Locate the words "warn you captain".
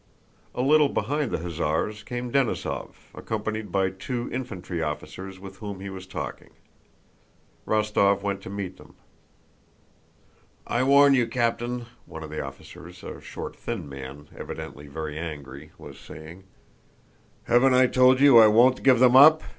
10.81-11.85